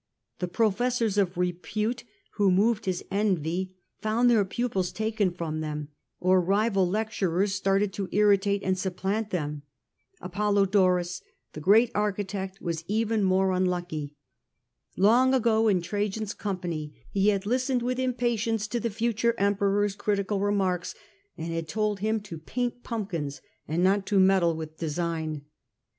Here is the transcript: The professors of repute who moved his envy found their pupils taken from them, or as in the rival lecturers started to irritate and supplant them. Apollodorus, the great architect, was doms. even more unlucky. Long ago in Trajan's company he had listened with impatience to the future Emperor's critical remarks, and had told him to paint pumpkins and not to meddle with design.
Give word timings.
The 0.39 0.47
professors 0.47 1.19
of 1.19 1.37
repute 1.37 2.05
who 2.37 2.49
moved 2.49 2.85
his 2.85 3.05
envy 3.11 3.75
found 3.99 4.31
their 4.31 4.43
pupils 4.43 4.91
taken 4.91 5.29
from 5.29 5.61
them, 5.61 5.89
or 6.19 6.37
as 6.37 6.41
in 6.41 6.41
the 6.41 6.47
rival 6.49 6.89
lecturers 6.89 7.53
started 7.53 7.93
to 7.93 8.09
irritate 8.11 8.63
and 8.63 8.75
supplant 8.75 9.29
them. 9.29 9.61
Apollodorus, 10.19 11.21
the 11.53 11.59
great 11.59 11.91
architect, 11.93 12.59
was 12.59 12.77
doms. 12.81 12.85
even 12.89 13.23
more 13.23 13.51
unlucky. 13.51 14.15
Long 14.97 15.35
ago 15.35 15.67
in 15.67 15.83
Trajan's 15.83 16.33
company 16.33 17.05
he 17.11 17.27
had 17.27 17.45
listened 17.45 17.83
with 17.83 17.99
impatience 17.99 18.65
to 18.69 18.79
the 18.79 18.89
future 18.89 19.35
Emperor's 19.37 19.95
critical 19.95 20.39
remarks, 20.39 20.95
and 21.37 21.53
had 21.53 21.67
told 21.67 21.99
him 21.99 22.19
to 22.21 22.39
paint 22.39 22.81
pumpkins 22.81 23.39
and 23.67 23.83
not 23.83 24.07
to 24.07 24.19
meddle 24.19 24.55
with 24.55 24.79
design. 24.79 25.45